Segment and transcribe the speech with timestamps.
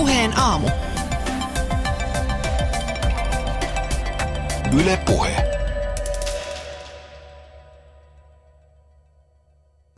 [0.00, 0.68] Puheen aamu.
[4.80, 5.36] Yle Puhe.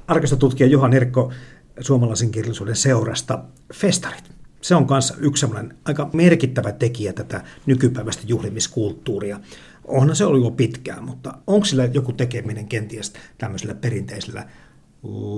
[0.07, 1.33] Arkistotutkija Juha Nirkko
[1.81, 3.45] suomalaisen kirjallisuuden seurasta.
[3.75, 4.25] Festarit.
[4.61, 5.47] Se on myös yksi
[5.85, 9.41] aika merkittävä tekijä tätä nykypäiväistä juhlimiskulttuuria.
[9.85, 14.49] Onhan se ollut jo pitkään, mutta onko sillä joku tekeminen kenties tämmöisellä perinteisellä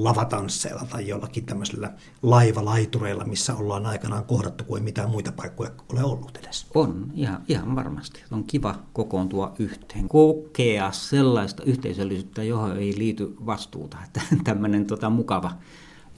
[0.02, 1.92] lavatansseilla tai jollakin tämmöisellä
[2.22, 6.66] laivalaitureilla, missä ollaan aikanaan kohdattu, kuin mitään muita paikkoja ole ollut edes.
[6.74, 8.22] On, ihan, ihan varmasti.
[8.30, 13.96] On kiva kokoontua yhteen, kokea sellaista yhteisöllisyyttä, johon ei liity vastuuta.
[14.04, 15.52] Että tämmöinen tota, mukava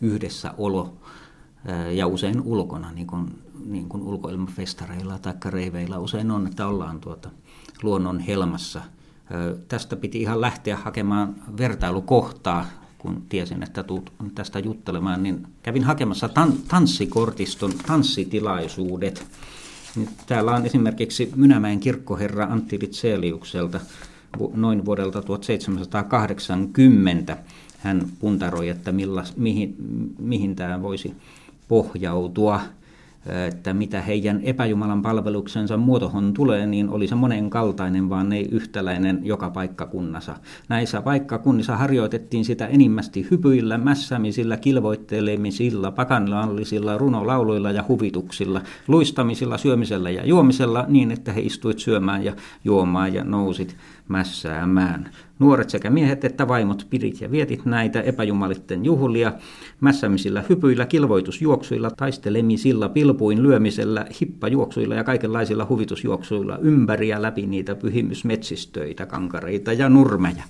[0.00, 0.96] yhdessäolo
[1.92, 7.30] ja usein ulkona, niin kuin, niin kuin ulkoilmafestareilla tai reiveillä usein on, että ollaan tuota
[7.82, 8.82] luonnon helmassa.
[9.68, 12.66] Tästä piti ihan lähteä hakemaan vertailukohtaa
[12.98, 19.26] kun tiesin, että tulet tästä juttelemaan, niin kävin hakemassa tan- tanssikortiston tanssitilaisuudet.
[19.96, 23.80] Nyt täällä on esimerkiksi Mynämäen kirkkoherra Antti Ritseliukselta
[24.54, 27.36] noin vuodelta 1780.
[27.78, 29.76] Hän puntaroi, että millas, mihin,
[30.18, 31.14] mihin tämä voisi
[31.68, 32.60] pohjautua–
[33.46, 39.50] että mitä heidän epäjumalan palveluksensa muotohon tulee, niin oli se monenkaltainen, vaan ei yhtäläinen joka
[39.50, 40.36] paikkakunnassa.
[40.68, 50.26] Näissä paikkakunnissa harjoitettiin sitä enimmästi hypyillä, mässämisillä, kilvoittelemisilla, pakanallisilla, runolauluilla ja huvituksilla, luistamisilla, syömisellä ja
[50.26, 52.32] juomisella niin, että he istuivat syömään ja
[52.64, 53.76] juomaan ja nousit
[54.08, 55.10] mässäämään.
[55.38, 59.32] Nuoret sekä miehet että vaimot pidit ja vietit näitä epäjumalitten juhlia
[59.80, 69.06] mässämisillä hypyillä, kilvoitusjuoksuilla, taistelemisilla, pilpuin lyömisellä, hippajuoksuilla ja kaikenlaisilla huvitusjuoksuilla ympäri ja läpi niitä pyhimysmetsistöitä,
[69.06, 70.42] kankareita ja nurmeja.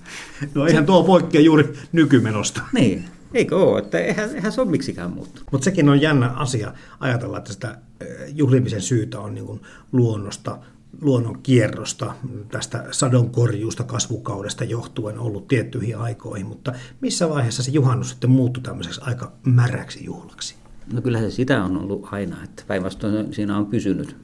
[0.55, 2.61] No eihän tuo poikkea juuri nykymenosta.
[2.73, 3.79] Niin, Eikö ole?
[3.79, 5.47] Että eihän, eihän se ole miksikään muuttunut.
[5.51, 10.59] Mutta sekin on jännä asia ajatella, että sitä eh, juhlimisen syytä on niin luonnosta
[11.01, 12.13] luonnon kierrosta,
[12.51, 19.01] tästä sadonkorjuusta kasvukaudesta johtuen ollut tiettyihin aikoihin, mutta missä vaiheessa se juhannus sitten muuttui tämmöiseksi
[19.03, 20.55] aika märäksi juhlaksi?
[20.93, 24.15] No kyllä se sitä on ollut aina, että päinvastoin siinä on pysynyt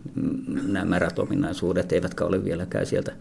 [0.67, 3.11] nämä märät ominaisuudet, eivätkä ole vieläkään sieltä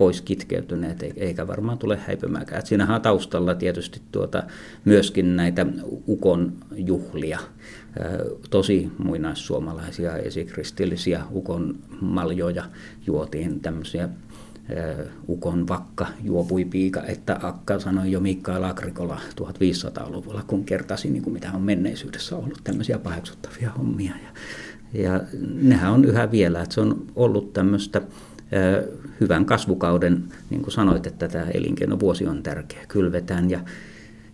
[0.00, 2.66] pois kitkeytyneet, eikä varmaan tule häipymäänkään.
[2.66, 4.42] Siinähän on taustalla tietysti tuota,
[4.84, 5.66] myöskin näitä
[6.08, 7.38] ukon juhlia,
[8.50, 12.64] tosi muinaissuomalaisia esikristillisiä ukon maljoja
[13.06, 14.08] juotiin tämmöisiä
[15.28, 21.34] ukon vakka juopui piika, että akka sanoi jo Mikael Agrikola 1500-luvulla, kun kertasi, niin kuin
[21.34, 24.12] mitä on menneisyydessä ollut tämmöisiä paheksuttavia hommia.
[24.22, 24.30] Ja,
[25.02, 25.20] ja
[25.62, 28.02] nehän on yhä vielä, että se on ollut tämmöistä
[29.20, 32.84] hyvän kasvukauden, niin kuin sanoit, että tämä elinkeinovuosi on tärkeä.
[32.88, 33.60] Kylvetään ja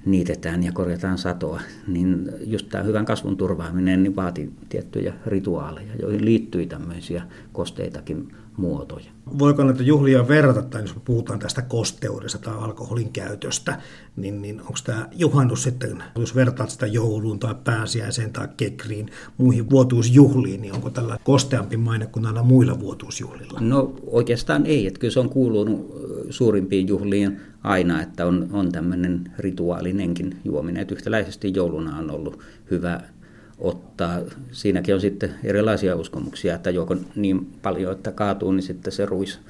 [0.04, 6.25] niitetään ja korjataan satoa, niin just tämä hyvän kasvun turvaaminen niin vaati tiettyjä rituaaleja, joihin
[6.25, 7.22] liittyy tämmöisiä
[7.53, 9.06] kosteitakin muotoja.
[9.38, 13.78] Voiko näitä juhlia verrata, tai jos puhutaan tästä kosteudesta tai alkoholin käytöstä,
[14.16, 19.70] niin, niin onko tämä juhannus sitten, jos vertaat sitä jouluun tai pääsiäiseen tai kekriin, muihin
[19.70, 23.60] vuotuusjuhliin, niin onko tällä kosteampi maine kuin näillä muilla vuotuusjuhlilla?
[23.60, 25.96] No oikeastaan ei, että kyllä se on kuulunut
[26.30, 32.38] suurimpiin juhliin aina, että on, on tämmöinen rituaalinenkin juominen, että yhtäläisesti jouluna on ollut
[32.70, 33.00] hyvä
[33.58, 34.20] ottaa.
[34.52, 39.40] Siinäkin on sitten erilaisia uskomuksia, että joko niin paljon, että kaatuu, niin sitten se ruis,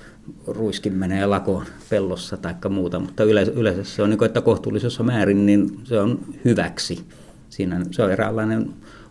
[0.47, 5.03] ruiskin menee lakoon pellossa tai muuta, mutta yleensä, yleensä se on niin kuin, että kohtuullisessa
[5.03, 7.05] määrin niin se on hyväksi.
[7.49, 8.71] Siinä se on eräänlainen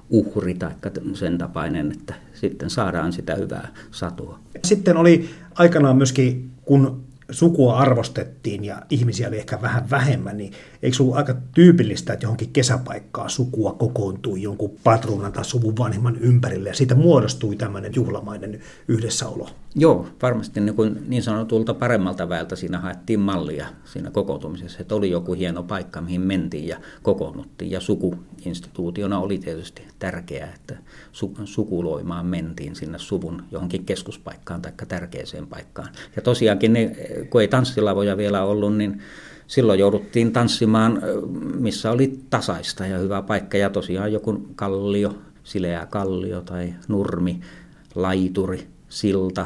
[0.10, 0.72] uhri tai
[1.14, 4.40] sen tapainen, että sitten saadaan sitä hyvää satoa.
[4.64, 10.98] Sitten oli aikanaan myöskin, kun sukua arvostettiin ja ihmisiä oli ehkä vähän vähemmän, niin eikö
[11.00, 16.76] ollut aika tyypillistä, että johonkin kesäpaikkaa sukua kokoontui jonkun patruunan tai suvun vanhemman ympärille ja
[16.76, 19.50] siitä muodostui tämmöinen juhlamainen yhdessäolo?
[19.78, 25.10] Joo, varmasti niin, kuin niin sanotulta paremmalta väeltä siinä haettiin mallia siinä kokoontumisessa, että oli
[25.10, 30.78] joku hieno paikka, mihin mentiin ja kokoonnuttiin ja sukuinstituutiona oli tietysti tärkeää, että
[31.46, 35.90] sukuloimaan mentiin sinne suvun johonkin keskuspaikkaan tai tärkeäseen paikkaan.
[36.16, 36.96] Ja tosiaankin ne
[37.30, 39.02] kun ei tanssilavoja vielä ollut, niin
[39.48, 41.02] silloin jouduttiin tanssimaan,
[41.60, 43.58] missä oli tasaista ja hyvä paikka.
[43.58, 47.40] Ja tosiaan joku kallio, sileä kallio tai nurmi,
[47.96, 49.46] laituri, silta,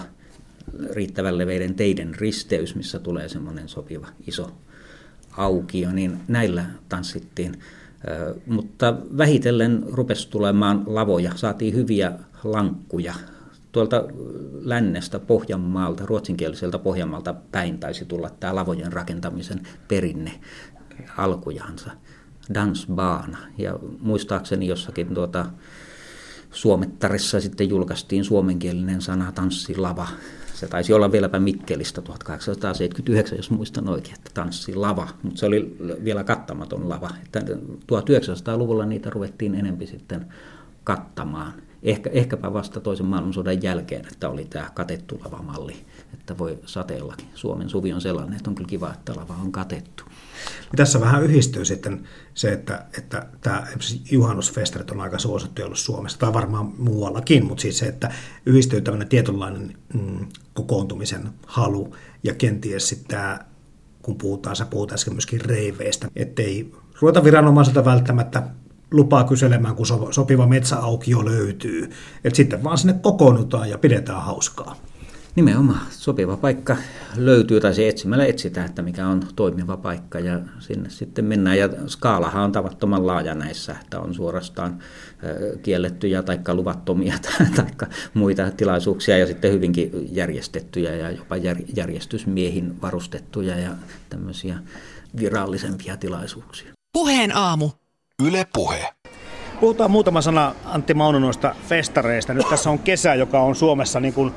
[0.91, 4.51] riittävän leveiden teiden risteys, missä tulee semmoinen sopiva iso
[5.37, 7.59] aukio, niin näillä tanssittiin.
[8.45, 12.11] Mutta vähitellen rupesi tulemaan lavoja, saatiin hyviä
[12.43, 13.13] lankkuja,
[13.71, 14.03] tuolta
[14.61, 20.31] lännestä Pohjanmaalta, ruotsinkieliseltä Pohjanmaalta päin taisi tulla tämä lavojen rakentamisen perinne
[21.17, 21.91] alkujaansa.
[22.53, 23.37] Dansbaana.
[23.57, 25.45] Ja muistaakseni jossakin tuota,
[26.51, 30.07] Suomettarissa sitten julkaistiin suomenkielinen sana tanssilava.
[30.53, 36.23] Se taisi olla vieläpä Mikkelistä 1879, jos muistan oikein, että tanssilava, mutta se oli vielä
[36.23, 37.09] kattamaton lava.
[37.25, 40.25] Että 1900-luvulla niitä ruvettiin enempi sitten
[40.83, 41.53] kattamaan.
[41.83, 47.27] Ehkä, ehkäpä vasta toisen maailmansodan jälkeen, että oli tämä katettu lavamalli, että voi sateellakin.
[47.35, 50.03] Suomen suvi on sellainen, että on kyllä kiva, että lava on katettu.
[50.75, 52.03] Tässä vähän yhdistyy sitten
[52.33, 53.67] se, että, että tämä
[54.11, 58.11] juhannusfestarit on aika suosittu ollut Suomessa, tai varmaan muuallakin, mutta siis se, että
[58.45, 63.39] yhdistyy tämmöinen tietynlainen mm, kokoontumisen halu, ja kenties sitten tämä,
[64.01, 66.71] kun puhutaan, sä puhut äsken myöskin reiveistä, ettei
[67.01, 68.43] ruveta viranomaiselta välttämättä
[68.91, 71.89] lupaa kyselemään, kun sopiva metsäaukio löytyy.
[72.23, 74.75] Et sitten vaan sinne kokoonnutaan ja pidetään hauskaa.
[75.35, 76.77] Nimenomaan sopiva paikka
[77.15, 81.57] löytyy tai se etsimällä etsitään, että mikä on toimiva paikka ja sinne sitten mennään.
[81.57, 84.79] Ja skaalahan on tavattoman laaja näissä, että on suorastaan
[85.63, 87.13] kiellettyjä tai luvattomia
[87.55, 87.65] tai
[88.13, 91.35] muita tilaisuuksia ja sitten hyvinkin järjestettyjä ja jopa
[91.75, 93.71] järjestysmiehin varustettuja ja
[94.09, 94.59] tämmöisiä
[95.19, 96.71] virallisempia tilaisuuksia.
[96.93, 97.69] Puheen aamu.
[98.23, 98.89] Yle Puhe.
[99.59, 102.33] Puhutaan muutama sana Antti Mauno noista festareista.
[102.33, 104.33] Nyt tässä on kesä, joka on Suomessa niin kuin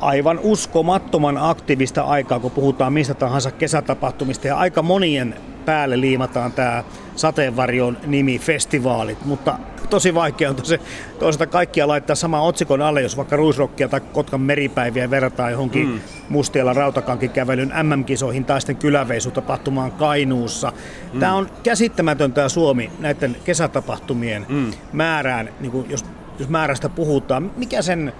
[0.00, 4.46] aivan uskomattoman aktiivista aikaa, kun puhutaan mistä tahansa kesätapahtumista.
[4.46, 5.34] Ja aika monien
[5.64, 6.84] päälle liimataan tämä
[7.16, 9.58] sateenvarjon nimi festivaalit, mutta
[9.90, 10.80] tosi vaikea on tosi,
[11.18, 16.00] toisaalta kaikkia laittaa sama otsikon alle, jos vaikka Ruisrokkia tai Kotkan meripäiviä verrataan johonkin mm.
[16.28, 20.72] Mustialla rautakankin kävelyn MM-kisoihin tai sitten kyläveisutapahtumaan Kainuussa.
[21.12, 21.20] Mm.
[21.20, 24.70] Tämä on käsittämätön tämä Suomi näiden kesätapahtumien mm.
[24.92, 26.04] määrään, niin kuin jos,
[26.38, 27.50] jos määrästä puhutaan.
[27.56, 28.12] Mikä sen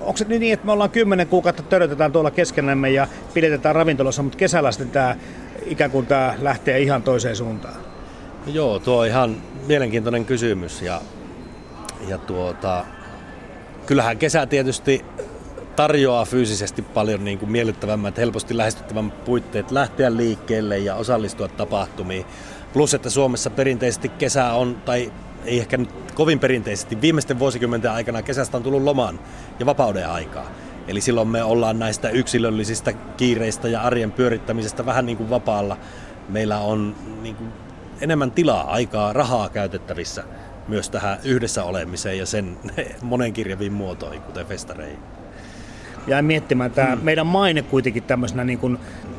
[0.00, 4.38] onko se niin, että me ollaan kymmenen kuukautta törötetään tuolla keskenämme ja pidetään ravintolassa, mutta
[4.38, 5.16] kesällä sitten tämä
[5.66, 7.76] ikään kuin tämä lähtee ihan toiseen suuntaan?
[8.46, 9.36] Joo, tuo on ihan
[9.70, 11.00] mielenkiintoinen kysymys ja,
[12.08, 12.84] ja tuota,
[13.86, 15.04] kyllähän kesä tietysti
[15.76, 22.24] tarjoaa fyysisesti paljon niin kuin miellyttävämmät, helposti lähestyttävämmät puitteet lähteä liikkeelle ja osallistua tapahtumiin.
[22.72, 25.12] Plus, että Suomessa perinteisesti kesä on, tai
[25.44, 29.20] ei ehkä nyt kovin perinteisesti, viimeisten vuosikymmenten aikana kesästä on tullut loman
[29.58, 30.50] ja vapauden aikaa.
[30.88, 35.76] Eli silloin me ollaan näistä yksilöllisistä kiireistä ja arjen pyörittämisestä vähän niin kuin vapaalla.
[36.28, 37.52] Meillä on niin kuin
[38.00, 40.24] enemmän tilaa, aikaa, rahaa käytettävissä
[40.68, 42.56] myös tähän yhdessä olemiseen ja sen
[43.02, 44.98] monenkirjaviin muotoihin, kuten festareihin.
[46.06, 47.02] Ja miettimään, tämä mm.
[47.02, 48.78] meidän maine kuitenkin tämmöisenä niin kuin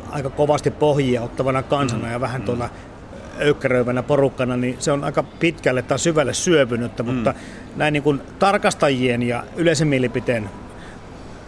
[0.09, 2.11] aika kovasti pohjia ottavana kansana mm.
[2.11, 2.45] ja vähän mm.
[2.45, 2.69] tuolla
[3.39, 7.13] öykkäröivänä porukkana, niin se on aika pitkälle tai syvälle syöpynyttä, mm.
[7.13, 7.33] mutta
[7.75, 10.49] näin niin kuin tarkastajien ja yleisen mielipiteen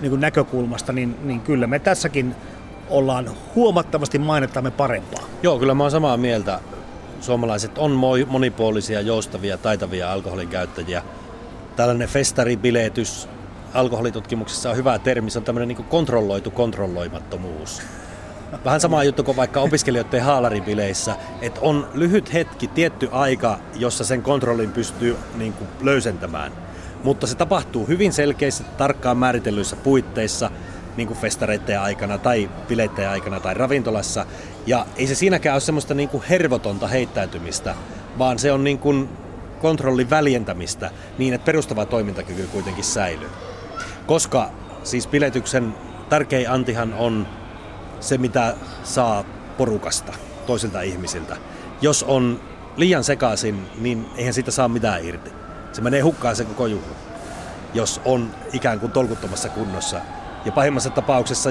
[0.02, 2.36] niin kuin näkökulmasta, niin, niin kyllä me tässäkin
[2.90, 5.24] ollaan huomattavasti mainettamme parempaa.
[5.44, 6.60] Joo, kyllä mä oon samaa mieltä.
[7.24, 7.92] Suomalaiset on
[8.28, 11.04] monipuolisia, joustavia, taitavia alkoholin käyttäjiä.
[11.76, 13.28] Tällainen festaribiletys
[13.74, 17.82] alkoholitutkimuksessa on hyvä termi, se on tämmöinen niin kontrolloitu kontrolloimattomuus.
[18.66, 24.22] Vähän sama juttu kuin vaikka opiskelijoiden haalaribileissä, että on lyhyt hetki, tietty aika, jossa sen
[24.22, 26.52] kontrollin pystyy niin kuin löysentämään.
[27.04, 30.52] Mutta se tapahtuu hyvin selkeissä, tarkkaan määritellyissä puitteissa,
[30.98, 34.26] niin kuin festareiden aikana tai bileiden aikana tai ravintolassa.
[34.66, 37.76] Ja ei se siinäkään ole semmoista niin kuin hervotonta heittäytymistä,
[38.20, 39.10] vaan se on niin kuin
[39.62, 43.30] kontrollin väljentämistä niin, että perustava toimintakyky kuitenkin säilyy.
[44.06, 44.50] Koska
[44.84, 45.74] siis biletyksen
[46.10, 47.28] tärkein antihan on
[48.00, 49.24] se, mitä saa
[49.58, 50.14] porukasta,
[50.46, 51.38] toisilta ihmisiltä.
[51.82, 52.42] Jos on
[52.78, 55.32] liian sekaisin, niin eihän siitä saa mitään irti.
[55.72, 56.96] Se menee hukkaan se koko juhla,
[57.74, 60.02] jos on ikään kuin tolkuttomassa kunnossa.
[60.46, 61.50] Ja pahimmassa tapauksessa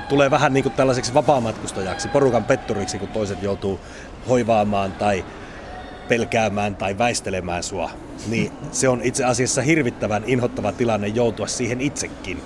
[0.00, 3.80] tulee vähän niin kuin tällaiseksi vapaamatkustajaksi, porukan petturiksi, kun toiset joutuu
[4.28, 5.24] hoivaamaan tai
[6.08, 7.90] pelkäämään tai väistelemään sua.
[8.26, 12.42] Niin se on itse asiassa hirvittävän inhottava tilanne joutua siihen itsekin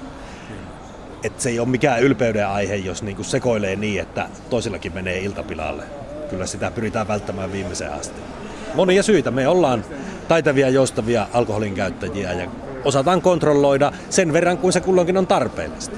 [1.24, 5.82] että se ei ole mikään ylpeyden aihe, jos niinku sekoilee niin, että toisillakin menee iltapilalle.
[6.30, 8.20] Kyllä sitä pyritään välttämään viimeiseen asti.
[8.74, 9.30] Monia syitä.
[9.30, 9.84] Me ollaan
[10.28, 12.48] taitavia, joustavia alkoholin käyttäjiä ja
[12.86, 15.96] osataan kontrolloida sen verran kuin se kulloinkin on tarpeellista.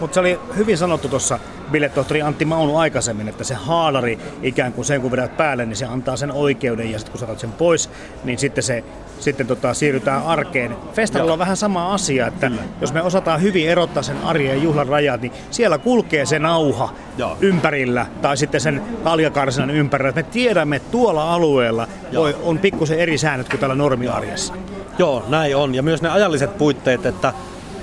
[0.00, 1.38] Mutta se oli hyvin sanottu tuossa
[1.70, 5.86] biletohtori Antti Maunu aikaisemmin, että se haalari ikään kuin sen kun vedät päälle, niin se
[5.86, 7.90] antaa sen oikeuden ja sitten kun saatat sen pois,
[8.24, 8.84] niin sitten se
[9.18, 10.76] sitten tota, siirrytään arkeen.
[10.92, 12.62] Festarilla on vähän sama asia, että Kyllä.
[12.80, 16.94] jos me osataan hyvin erottaa sen arjen ja juhlan rajat, niin siellä kulkee se nauha
[17.18, 17.36] Joo.
[17.40, 20.12] ympärillä tai sitten sen kaljakarsinan ympärillä.
[20.12, 24.54] Me tiedämme, että tuolla alueella voi, on pikkusen eri säännöt kuin täällä normiarjessa.
[24.98, 25.74] Joo, näin on.
[25.74, 27.32] Ja myös ne ajalliset puitteet, että,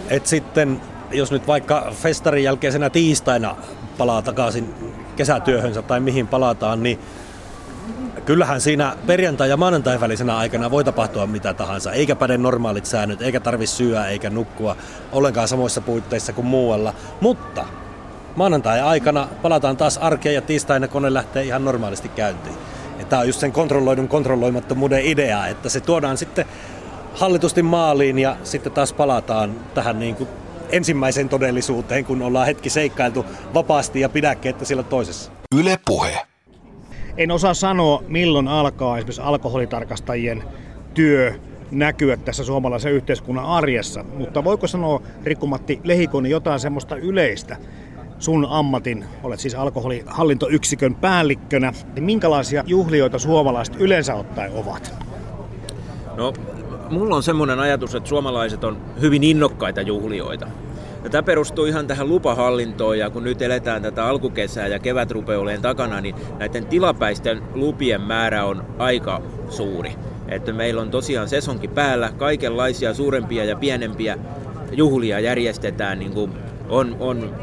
[0.10, 0.82] että sitten
[1.12, 3.56] jos nyt vaikka festarin jälkeisenä tiistaina
[3.98, 4.74] palaa takaisin
[5.16, 7.00] kesätyöhönsä tai mihin palataan, niin
[8.26, 13.22] kyllähän siinä perjantai- ja maanantai välisenä aikana voi tapahtua mitä tahansa, eikä päde normaalit säännöt,
[13.22, 14.76] eikä tarvi syödä eikä nukkua
[15.12, 16.94] ollenkaan samoissa puitteissa kuin muualla.
[17.22, 17.66] Mutta
[18.36, 22.56] maanantai-aikana palataan taas arkeen ja tiistaina kone lähtee ihan normaalisti käyntiin.
[23.10, 26.46] Tämä on just sen kontrolloidun kontrolloimattomuuden idea, että se tuodaan sitten
[27.16, 30.30] hallitusti maaliin ja sitten taas palataan tähän niin kuin
[30.70, 35.32] ensimmäiseen todellisuuteen, kun ollaan hetki seikkailtu vapaasti ja pidäkkeettä sillä toisessa.
[35.56, 36.22] Yle puhe.
[37.18, 40.44] En osaa sanoa, milloin alkaa esimerkiksi alkoholitarkastajien
[40.94, 41.34] työ
[41.72, 47.58] näkyä tässä suomalaisen yhteiskunnan arjessa, mutta voiko sanoa, Rikku-Matti Lehikonen, jotain semmoista yleistä,
[48.20, 54.94] sun ammatin, olet siis alkoholihallintoyksikön päällikkönä, niin minkälaisia juhlioita suomalaiset yleensä ottaen ovat?
[56.18, 56.34] No,
[56.90, 60.48] mulla on semmoinen ajatus, että suomalaiset on hyvin innokkaita juhlioita.
[61.04, 66.02] Ja tämä perustuu ihan tähän lupahallintoon ja kun nyt eletään tätä alkukesää ja kevätrupeoleen takana,
[66.02, 69.96] niin näiden tilapäisten lupien määrä on aika suuri.
[70.28, 74.18] Että meillä on tosiaan sesonkin päällä, kaikenlaisia suurempia ja pienempiä
[74.72, 76.32] juhlia järjestetään, niin kuin
[76.70, 77.36] on, on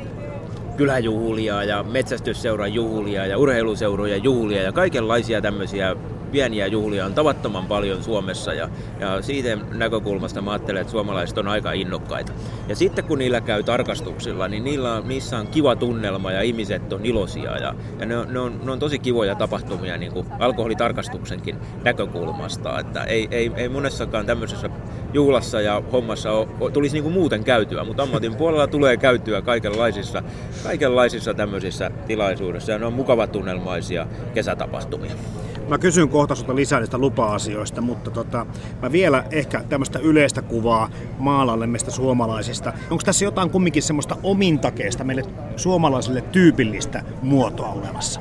[0.77, 5.97] kyläjuhlia ja metsästysseuran juhlia ja urheiluseurojen juhlia ja kaikenlaisia tämmöisiä
[6.33, 8.69] pieniä juhlia on tavattoman paljon Suomessa ja,
[9.01, 12.33] ja siitä näkökulmasta mä ajattelen, että suomalaiset on aika innokkaita.
[12.69, 16.93] Ja sitten kun niillä käy tarkastuksilla, niin niillä on, niissä on kiva tunnelma ja ihmiset
[16.93, 20.27] on iloisia ja, ja ne, on, ne, on, ne on tosi kivoja tapahtumia niin kuin
[20.39, 24.71] alkoholitarkastuksenkin näkökulmasta, että ei, ei, ei monessakaan tämmöisessä
[25.13, 30.23] juhlassa ja hommassa ole, tulisi niin kuin muuten käytyä, mutta ammatin puolella tulee käytyä kaikenlaisissa,
[30.63, 35.13] kaikenlaisissa tämmöisissä tilaisuudessa ja ne on mukavat tunnelmaisia kesätapahtumia.
[35.69, 38.47] Mä kysyn kohta sulta lisää niistä lupa-asioista, mutta tota,
[38.83, 42.73] mä vielä ehkä tämmöistä yleistä kuvaa maalailemista suomalaisista.
[42.91, 45.23] Onko tässä jotain kumminkin semmoista omintakeista meille
[45.57, 48.21] suomalaisille tyypillistä muotoa olemassa?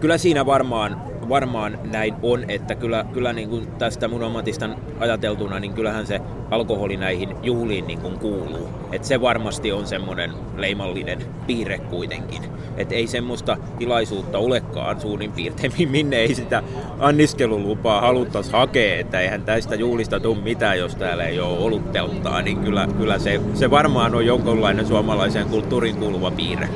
[0.00, 4.68] Kyllä siinä varmaan varmaan näin on, että kyllä, kyllä niin kuin tästä mun ammatista
[5.00, 6.20] ajateltuna, niin kyllähän se
[6.50, 8.68] alkoholi näihin juhliin niin kuin kuuluu.
[8.92, 12.42] Et se varmasti on semmoinen leimallinen piirre kuitenkin.
[12.76, 16.62] Et ei semmoista tilaisuutta olekaan suurin piirtein, minne ei sitä
[16.98, 22.58] anniskelulupaa haluttaisi hakea, että eihän tästä juhlista tule mitään, jos täällä ei ole olutteltaa, niin
[22.58, 26.68] kyllä, kyllä se, se varmaan on jonkunlainen suomalaisen kulttuurin kuuluva piirre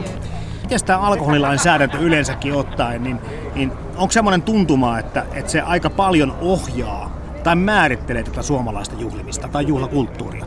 [0.72, 3.18] miten tämä alkoholilainsäädäntö yleensäkin ottaen, niin,
[3.54, 9.48] niin onko semmoinen tuntuma, että, että se aika paljon ohjaa tai määrittelee tätä suomalaista juhlimista
[9.48, 10.46] tai juhlakulttuuria?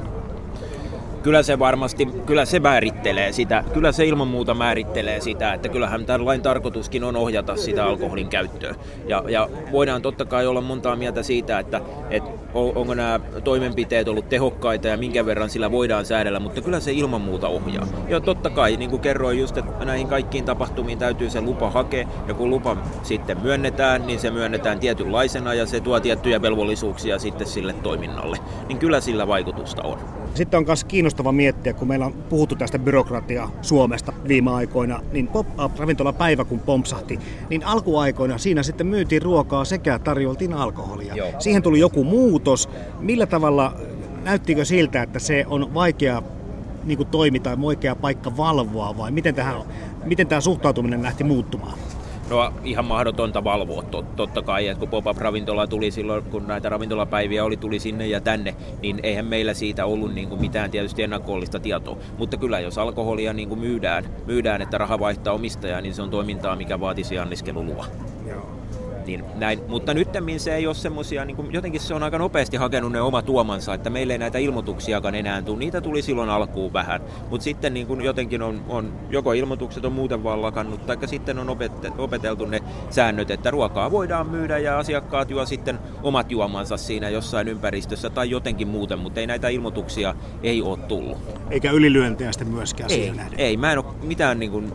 [1.25, 6.06] kyllä se varmasti, kyllä se määrittelee sitä, kyllä se ilman muuta määrittelee sitä, että kyllähän
[6.06, 8.75] tämän lain tarkoituskin on ohjata sitä alkoholin käyttöä.
[9.08, 14.30] Ja, ja voidaan totta kai olla montaa mieltä siitä, että, että onko nämä toimenpiteet ollut
[14.30, 17.88] tehokkaita ja minkä verran sillä voidaan säädellä, mutta kyllä se ilman muuta ohjaa.
[18.10, 22.08] Ja totta kai, niin kuin kerroin just, että näihin kaikkiin tapahtumiin täytyy se lupa hakea,
[22.28, 27.48] ja kun lupa sitten myönnetään, niin se myönnetään tietynlaisena ja se tuo tiettyjä velvollisuuksia sitten
[27.48, 28.38] sille toiminnalle.
[28.68, 30.00] Niin kyllä sillä vaikutusta on.
[30.34, 35.28] Sitten on myös kiinnostava miettiä, kun meillä on puhuttu tästä byrokratiaa Suomesta viime aikoina, niin
[35.28, 37.20] pop-ravintolapäivä kun pompsahti,
[37.50, 41.16] niin alkuaikoina siinä sitten myytiin ruokaa sekä tarjoltiin alkoholia.
[41.16, 41.32] Joo.
[41.40, 42.04] Siihen tuli joku
[42.46, 42.70] muutos.
[43.00, 43.74] Millä tavalla
[44.24, 46.22] näyttikö siltä, että se on vaikea
[46.84, 49.56] niin kuin toimi tai oikea paikka valvoa vai miten, tähän,
[50.04, 51.78] miten tämä suhtautuminen lähti muuttumaan?
[52.30, 57.44] No ihan mahdotonta valvoa tot, totta kai, että kun pop-up-ravintola tuli silloin, kun näitä ravintolapäiviä
[57.44, 61.60] oli, tuli sinne ja tänne, niin eihän meillä siitä ollut niin kuin mitään tietysti ennakollista
[61.60, 61.98] tietoa.
[62.18, 66.10] Mutta kyllä jos alkoholia niin kuin myydään, myydään, että raha vaihtaa omistajaa, niin se on
[66.10, 67.86] toimintaa, mikä vaatisi anniskelulua.
[68.28, 68.55] Joo.
[69.06, 69.60] Niin näin.
[69.68, 73.22] Mutta nyttemmin se ei ole semmoisia, niin jotenkin se on aika nopeasti hakenut ne oma
[73.22, 75.58] tuomansa, että meille ei näitä ilmoituksiakaan enää tule.
[75.58, 79.92] Niitä tuli silloin alkuun vähän, mutta sitten niin kuin jotenkin on, on, joko ilmoitukset on
[79.92, 81.58] muuten vaan lakannut, tai sitten on
[81.98, 87.48] opeteltu ne säännöt, että ruokaa voidaan myydä ja asiakkaat juo sitten omat juomansa siinä jossain
[87.48, 91.18] ympäristössä tai jotenkin muuten, mutta ei näitä ilmoituksia ei ole tullut.
[91.50, 94.74] Eikä ylilyöntejä sitten myöskään ei, Ei, mä en ole mitään, niin kuin,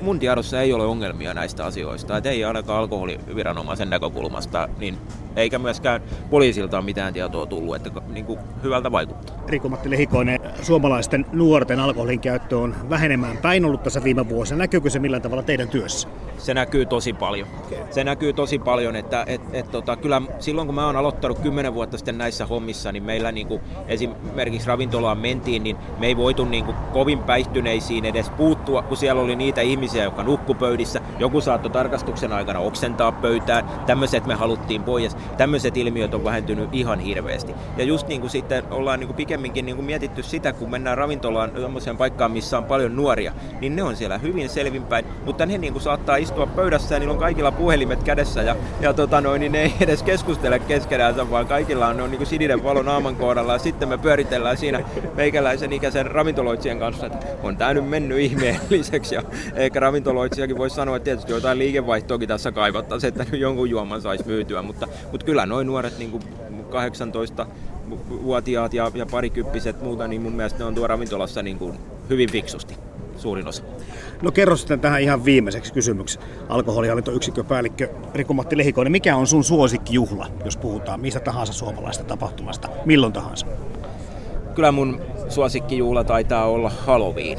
[0.00, 4.98] mun tiedossa ei ole ongelmia näistä asioista, että ei ainakaan alkoholiviranomainen viranomaisen näkökulmasta, niin
[5.36, 9.36] eikä myöskään poliisilta ole mitään tietoa tullut, että niin kuin hyvältä vaikuttaa.
[9.48, 14.58] Riku-Matti Lehikoinen, suomalaisten nuorten alkoholin käyttö on vähenemään päin ollut tässä viime vuosina.
[14.58, 16.08] Näkyykö se millään tavalla teidän työssä?
[16.38, 17.48] Se näkyy tosi paljon.
[17.66, 17.78] Okay.
[17.90, 21.74] Se näkyy tosi paljon, että et, et, tota, kyllä silloin kun mä oon aloittanut kymmenen
[21.74, 26.44] vuotta sitten näissä hommissa, niin meillä niin kuin esimerkiksi ravintolaan mentiin, niin me ei voitu
[26.44, 31.00] niin kuin kovin päihtyneisiin edes puuttua, kun siellä oli niitä ihmisiä, jotka nukkupöydissä.
[31.18, 33.64] Joku saattoi tarkastuksen aikana oksentaa pöytään.
[33.86, 35.16] Tämmöiset me haluttiin pois.
[35.36, 37.54] Tämmöiset ilmiöt on vähentynyt ihan hirveästi.
[37.76, 40.98] Ja just niin kuin sitten ollaan niin kuin pikemminkin niin kuin mietitty sitä, kun mennään
[40.98, 45.58] ravintolaan sellaiseen paikkaan, missä on paljon nuoria, niin ne on siellä hyvin selvinpäin, mutta ne
[45.58, 49.40] niin kuin saattaa istua pöydässä ja niillä on kaikilla puhelimet kädessä ja, ja tota noin,
[49.40, 53.16] niin ne ei edes keskustele keskenään, vaan kaikilla on, on niin kuin sininen valo naaman
[53.16, 54.80] kohdalla ja sitten me pyöritellään siinä
[55.14, 59.22] meikäläisen ikäisen ravintoloitsijan kanssa, että on tämä nyt mennyt ihmeelliseksi ja
[59.54, 64.62] eikä ravintoloitsijakin voi sanoa, että tietysti jotain liikevaihtoakin tässä kaivattaisiin, että jonkun juoman saisi myytyä,
[64.62, 66.22] mutta, mutta kyllä noin nuoret niin kuin
[66.70, 67.46] 18
[68.22, 71.78] vuotiaat ja, ja parikyppiset muuta, niin mun mielestä ne on tuo ravintolassa niin kuin
[72.10, 72.74] hyvin fiksusti
[73.16, 73.62] suurin osa.
[74.22, 76.18] No kerro sitten tähän ihan viimeiseksi kysymyksi.
[76.48, 83.46] Alkoholihallintoyksikköpäällikkö Riku-Matti Lehikoinen, mikä on sun suosikkijuhla, jos puhutaan mistä tahansa suomalaista tapahtumasta, milloin tahansa?
[84.54, 87.38] Kyllä mun suosikkijuhla taitaa olla Halloween.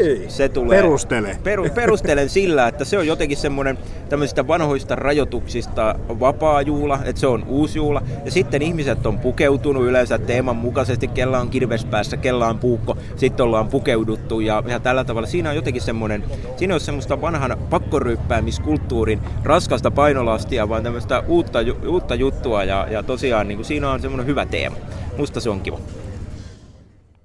[0.00, 0.24] Ei.
[0.28, 1.38] Se tulee, Perustele.
[1.44, 3.78] Peru, perustelen sillä, että se on jotenkin semmoinen
[4.08, 8.02] tämmöisistä vanhoista rajoituksista vapaa juula, että se on uusi juula.
[8.24, 13.44] Ja sitten ihmiset on pukeutunut yleensä teeman mukaisesti, kella on kirvespäässä, kella on puukko, sitten
[13.44, 15.28] ollaan pukeuduttu ja, ja tällä tavalla.
[15.28, 16.24] Siinä on jotenkin semmoinen,
[16.56, 23.48] siinä on semmoista vanhan pakkoryppäämiskulttuurin raskasta painolastia, vaan tämmöistä uutta, uutta juttua ja, ja tosiaan
[23.48, 24.76] niin kuin siinä on semmoinen hyvä teema.
[25.18, 25.78] Musta se on kiva.